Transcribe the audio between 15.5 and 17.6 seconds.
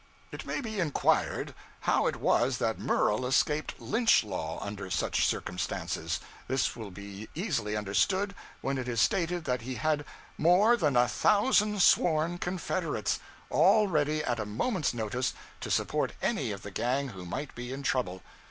to support any of the gang who might